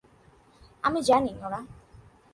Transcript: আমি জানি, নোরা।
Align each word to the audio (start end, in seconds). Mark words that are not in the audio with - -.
আমি 0.83 0.99
জানি, 1.01 1.31
নোরা। 1.33 1.59